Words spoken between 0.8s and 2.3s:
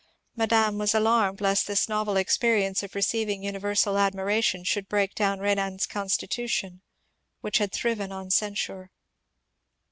alarmed lest this novel